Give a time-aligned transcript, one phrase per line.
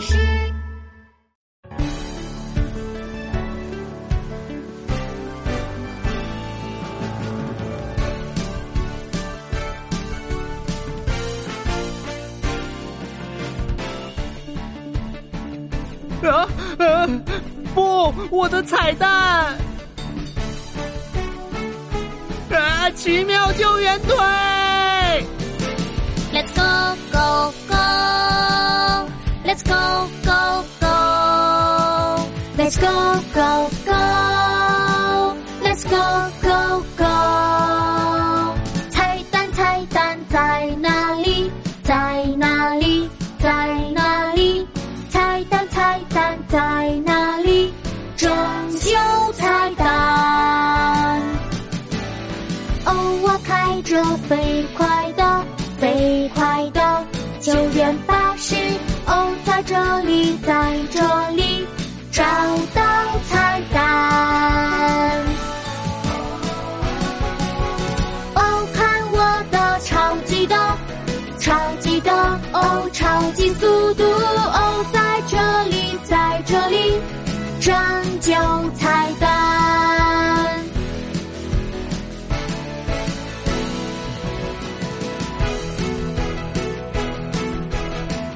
[0.00, 0.16] 士。
[16.22, 16.46] 啊
[16.78, 17.08] 啊！
[17.74, 19.56] 不，我的彩蛋！
[22.52, 22.90] 啊！
[22.94, 24.16] 奇妙救援队
[26.32, 27.52] ！Let's go go
[33.34, 35.96] go go let's go
[36.42, 37.04] go go！
[38.90, 41.50] 彩蛋彩蛋在哪里？
[41.82, 43.08] 在哪里？
[43.38, 44.66] 在哪里？
[45.08, 47.72] 彩蛋彩蛋在哪里？
[48.16, 48.30] 拯
[48.80, 48.90] 救
[49.34, 51.20] 彩蛋！
[52.84, 52.92] 哦，
[53.22, 55.44] 我开着飞快的
[55.78, 57.04] 飞快的
[57.40, 58.54] 救援巴士，
[59.06, 61.00] 哦，在这里，在这
[73.40, 75.38] 超级速度哦，在这
[75.70, 77.00] 里，在这里
[77.58, 77.74] 拯
[78.20, 78.34] 救
[78.78, 80.62] 彩蛋。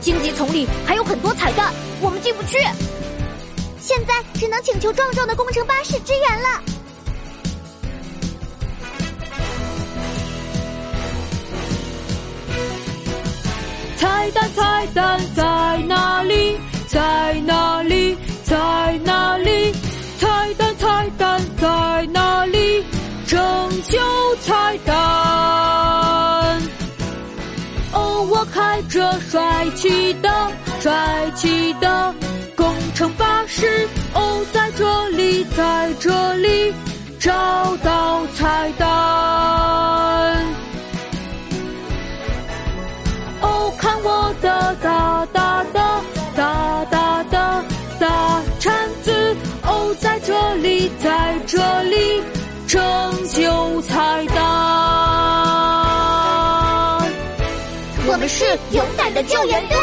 [0.00, 2.58] 荆棘丛里还有很多彩蛋，我们进不去。
[3.80, 6.62] 现在只能请求壮壮的工程巴士支援了。
[14.32, 16.56] 蛋菜单在哪里？
[16.88, 18.16] 在哪里？
[18.44, 19.72] 在哪里？
[20.18, 22.84] 菜单菜单在哪里？
[23.26, 23.38] 拯
[23.88, 23.98] 救
[24.40, 24.94] 菜单！
[27.92, 30.28] 哦，我开着帅气的
[30.80, 31.89] 帅气的
[44.40, 45.80] 看我的大大的
[46.34, 47.64] 大大的
[47.98, 52.22] 大铲子，哦，在这里，在这里
[52.66, 52.80] 拯
[53.28, 54.36] 救彩蛋。
[58.06, 59.76] 我们是勇敢的救援队。